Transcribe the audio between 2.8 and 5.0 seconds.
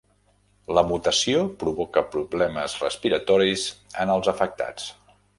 respiratoris en els afectats.